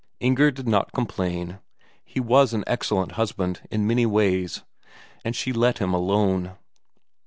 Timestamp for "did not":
0.49-0.93